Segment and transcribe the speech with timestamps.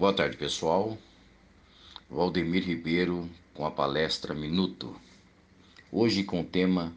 [0.00, 0.96] Boa tarde, pessoal.
[2.08, 4.98] Valdemir Ribeiro com a palestra Minuto.
[5.92, 6.90] Hoje com o tema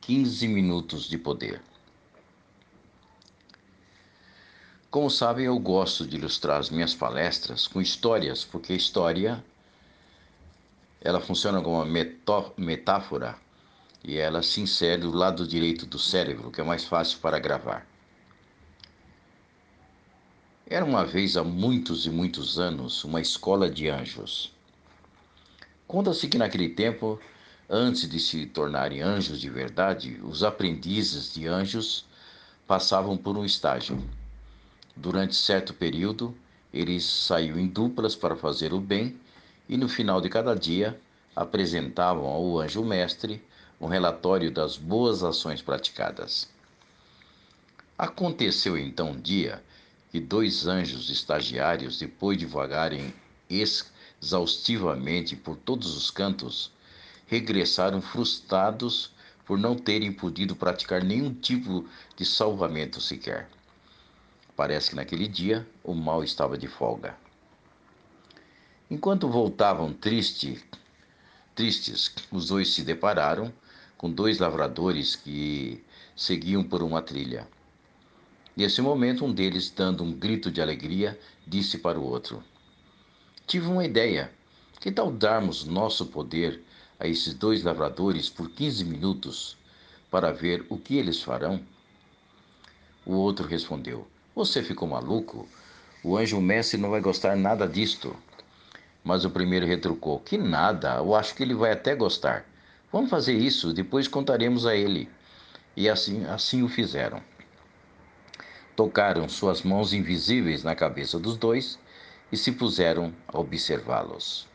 [0.00, 1.60] 15 minutos de poder.
[4.90, 9.44] Como sabem, eu gosto de ilustrar as minhas palestras com histórias, porque a história
[11.02, 12.06] ela funciona como uma
[12.56, 13.36] metáfora
[14.02, 17.86] e ela se insere do lado direito do cérebro, que é mais fácil para gravar.
[20.68, 24.52] Era uma vez há muitos e muitos anos uma escola de anjos.
[25.86, 27.20] Conta-se que naquele tempo,
[27.70, 32.04] antes de se tornarem anjos de verdade, os aprendizes de anjos
[32.66, 34.02] passavam por um estágio.
[34.96, 36.36] Durante certo período,
[36.74, 39.16] eles saíam em duplas para fazer o bem
[39.68, 40.98] e no final de cada dia
[41.36, 43.40] apresentavam ao anjo mestre
[43.80, 46.48] um relatório das boas ações praticadas.
[47.96, 49.62] Aconteceu então um dia
[50.16, 53.12] que dois anjos estagiários, depois de vagarem
[53.50, 56.72] exaustivamente por todos os cantos,
[57.26, 59.10] regressaram frustrados
[59.44, 63.46] por não terem podido praticar nenhum tipo de salvamento sequer.
[64.56, 67.14] Parece que naquele dia o mal estava de folga.
[68.90, 70.64] Enquanto voltavam triste,
[71.54, 73.52] tristes, os dois se depararam
[73.98, 75.84] com dois lavradores que
[76.16, 77.46] seguiam por uma trilha.
[78.56, 82.42] Nesse momento, um deles, dando um grito de alegria, disse para o outro:
[83.46, 84.32] Tive uma ideia.
[84.80, 86.62] Que tal darmos nosso poder
[86.98, 89.58] a esses dois lavradores por 15 minutos
[90.10, 91.60] para ver o que eles farão?
[93.04, 95.46] O outro respondeu: Você ficou maluco?
[96.02, 98.16] O anjo mestre não vai gostar nada disto.
[99.04, 102.46] Mas o primeiro retrucou: Que nada, eu acho que ele vai até gostar.
[102.90, 105.10] Vamos fazer isso, depois contaremos a ele.
[105.76, 107.20] E assim, assim o fizeram.
[108.76, 111.78] Tocaram suas mãos invisíveis na cabeça dos dois
[112.30, 114.46] e se puseram a observá-los.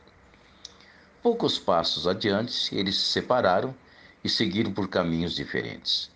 [1.23, 3.73] Poucos passos adiante, eles se separaram
[4.23, 6.11] e seguiram por caminhos diferentes.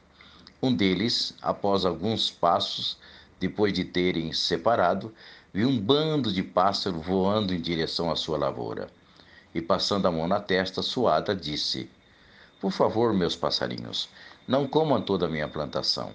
[0.61, 2.99] Um deles, após alguns passos,
[3.39, 5.11] depois de terem se separado,
[5.51, 8.87] viu um bando de pássaros voando em direção à sua lavoura.
[9.51, 11.89] E passando a mão na testa suada, disse:
[12.61, 14.09] Por favor, meus passarinhos,
[14.47, 16.13] não comam toda a minha plantação.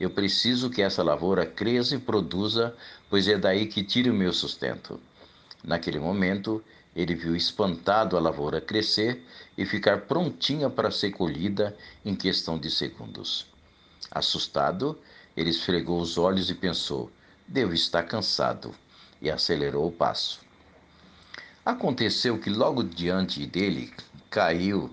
[0.00, 2.74] Eu preciso que essa lavoura cresça e produza,
[3.10, 4.98] pois é daí que tiro o meu sustento.
[5.62, 6.64] Naquele momento,
[6.96, 9.22] ele viu espantado a lavoura crescer
[9.58, 13.46] e ficar prontinha para ser colhida em questão de segundos.
[14.10, 14.98] Assustado,
[15.36, 17.10] ele esfregou os olhos e pensou:
[17.46, 18.74] devo estar cansado,
[19.20, 20.40] e acelerou o passo.
[21.62, 23.92] Aconteceu que logo diante dele
[24.30, 24.90] caiu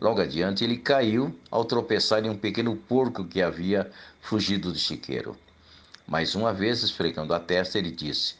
[0.00, 3.90] Logo adiante, ele caiu ao tropeçar em um pequeno porco que havia
[4.22, 5.36] fugido do chiqueiro.
[6.08, 8.36] Mais uma vez, esfregando a testa, ele disse: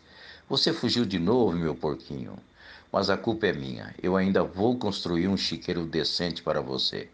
[0.48, 2.38] Você fugiu de novo, meu porquinho.
[2.90, 3.94] Mas a culpa é minha.
[4.02, 7.10] Eu ainda vou construir um chiqueiro decente para você.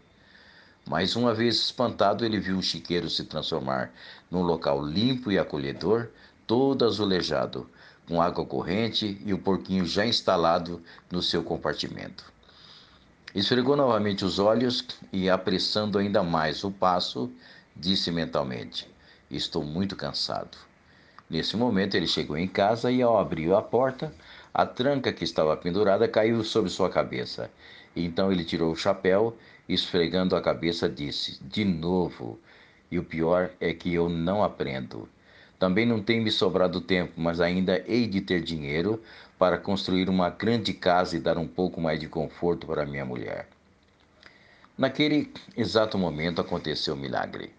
[0.87, 3.91] Mais uma vez espantado, ele viu o chiqueiro se transformar
[4.31, 6.07] num local limpo e acolhedor,
[6.47, 7.69] todo azulejado,
[8.07, 10.81] com água corrente e o porquinho já instalado
[11.11, 12.36] no seu compartimento.
[13.37, 14.83] Esfregou novamente os olhos
[15.13, 17.31] e, apressando ainda mais o passo,
[17.75, 18.89] disse mentalmente:
[19.29, 20.57] Estou muito cansado.
[21.29, 24.11] Nesse momento, ele chegou em casa e, ao abrir a porta,
[24.51, 27.51] a tranca que estava pendurada caiu sobre sua cabeça.
[27.95, 29.37] Então ele tirou o chapéu,
[29.69, 32.39] esfregando a cabeça, disse: De novo.
[32.89, 35.07] E o pior é que eu não aprendo.
[35.59, 39.01] Também não tem me sobrado tempo, mas ainda hei de ter dinheiro
[39.39, 43.47] para construir uma grande casa e dar um pouco mais de conforto para minha mulher.
[44.77, 47.51] Naquele exato momento aconteceu o um milagre.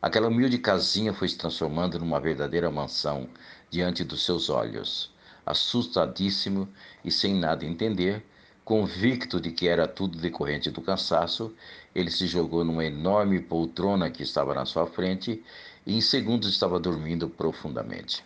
[0.00, 3.28] Aquela humilde casinha foi se transformando numa verdadeira mansão
[3.68, 5.12] diante dos seus olhos.
[5.44, 6.68] Assustadíssimo
[7.04, 8.24] e sem nada entender,
[8.66, 11.54] convicto de que era tudo decorrente do cansaço,
[11.94, 15.40] ele se jogou numa enorme poltrona que estava na sua frente
[15.86, 18.24] e em segundos estava dormindo profundamente.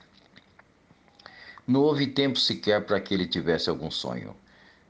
[1.67, 4.35] Não houve tempo sequer para que ele tivesse algum sonho.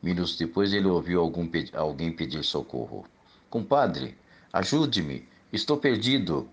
[0.00, 3.04] Minutos depois ele ouviu algum, alguém pedir socorro.
[3.50, 4.16] Compadre,
[4.52, 6.48] ajude-me, estou perdido.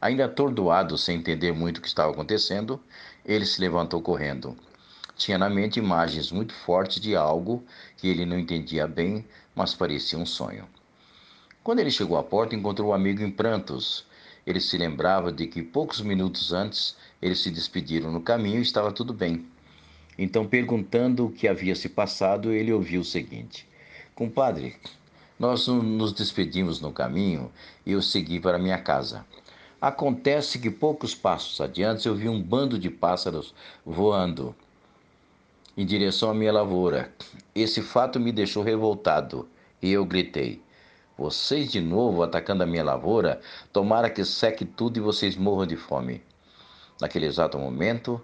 [0.00, 2.80] Ainda atordoado, sem entender muito o que estava acontecendo,
[3.24, 4.56] ele se levantou correndo.
[5.22, 7.62] Tinha na mente imagens muito fortes de algo
[7.96, 9.24] que ele não entendia bem,
[9.54, 10.66] mas parecia um sonho.
[11.62, 14.04] Quando ele chegou à porta, encontrou o amigo em prantos,
[14.44, 18.90] ele se lembrava de que poucos minutos antes eles se despediram no caminho e estava
[18.90, 19.46] tudo bem.
[20.18, 23.64] Então, perguntando o que havia se passado, ele ouviu o seguinte:
[24.16, 24.74] Compadre,
[25.38, 27.48] nós nos despedimos no caminho
[27.86, 29.24] e eu segui para minha casa.
[29.80, 33.54] Acontece que poucos passos adiante eu vi um bando de pássaros
[33.86, 34.52] voando
[35.76, 37.12] em direção à minha lavoura.
[37.54, 39.48] Esse fato me deixou revoltado
[39.80, 40.62] e eu gritei:
[41.16, 43.40] Vocês de novo atacando a minha lavoura?
[43.72, 46.22] Tomara que seque tudo e vocês morram de fome.
[47.00, 48.20] Naquele exato momento,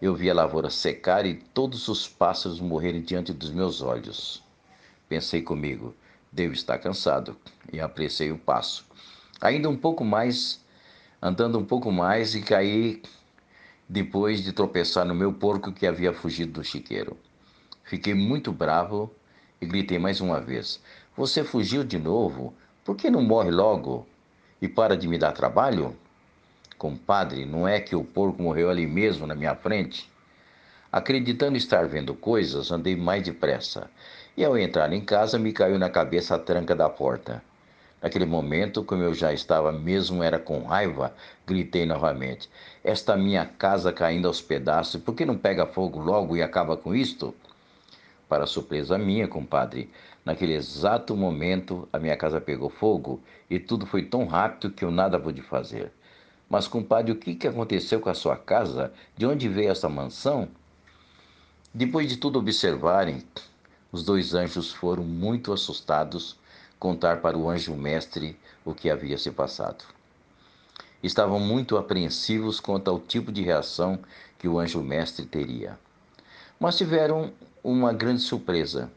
[0.00, 4.42] eu vi a lavoura secar e todos os pássaros morrerem diante dos meus olhos.
[5.08, 5.94] Pensei comigo,
[6.32, 7.36] devo estar cansado,
[7.72, 8.84] e apressei o passo.
[9.40, 10.64] Ainda um pouco mais,
[11.20, 13.02] andando um pouco mais, e caí
[13.94, 17.16] depois de tropeçar no meu porco que havia fugido do chiqueiro.
[17.84, 19.08] Fiquei muito bravo
[19.60, 20.82] e gritei mais uma vez:
[21.16, 22.52] Você fugiu de novo?
[22.84, 24.04] Por que não morre logo
[24.60, 25.94] e para de me dar trabalho?
[26.76, 30.10] Compadre, não é que o porco morreu ali mesmo na minha frente?
[30.90, 33.88] Acreditando estar vendo coisas, andei mais depressa.
[34.36, 37.40] E ao entrar em casa, me caiu na cabeça a tranca da porta.
[38.04, 41.14] Naquele momento, como eu já estava mesmo era com raiva,
[41.46, 42.50] gritei novamente:
[42.84, 46.94] Esta minha casa caindo aos pedaços, por que não pega fogo logo e acaba com
[46.94, 47.34] isto?
[48.28, 49.90] Para surpresa minha, compadre,
[50.22, 54.90] naquele exato momento a minha casa pegou fogo e tudo foi tão rápido que eu
[54.90, 55.90] nada pude fazer.
[56.46, 58.92] Mas, compadre, o que, que aconteceu com a sua casa?
[59.16, 60.50] De onde veio essa mansão?
[61.72, 63.24] Depois de tudo observarem,
[63.90, 66.36] os dois anjos foram muito assustados
[66.78, 69.84] contar para o anjo mestre o que havia se passado.
[71.02, 73.98] Estavam muito apreensivos quanto ao tipo de reação
[74.38, 75.78] que o anjo mestre teria.
[76.58, 77.32] Mas tiveram
[77.62, 78.90] uma grande surpresa.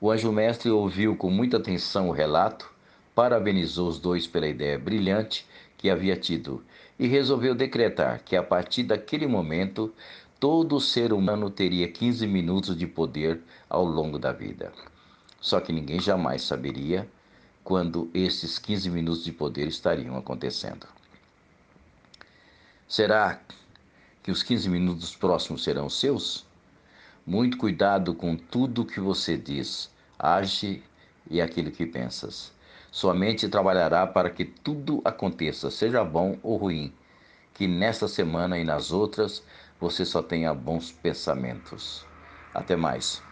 [0.00, 2.70] O anjo mestre ouviu com muita atenção o relato,
[3.14, 5.46] parabenizou os dois pela ideia brilhante
[5.76, 6.62] que havia tido
[6.98, 9.92] e resolveu decretar que a partir daquele momento
[10.40, 14.72] todo ser humano teria 15 minutos de poder ao longo da vida.
[15.40, 17.08] Só que ninguém jamais saberia
[17.62, 20.86] quando esses 15 minutos de poder estariam acontecendo.
[22.88, 23.40] Será
[24.22, 26.46] que os 15 minutos próximos serão seus?
[27.26, 30.82] Muito cuidado com tudo que você diz, age
[31.30, 32.50] e aquilo que pensas.
[32.90, 36.92] Sua mente trabalhará para que tudo aconteça, seja bom ou ruim.
[37.52, 39.42] Que nesta semana e nas outras
[39.78, 42.06] você só tenha bons pensamentos.
[42.54, 43.27] Até mais.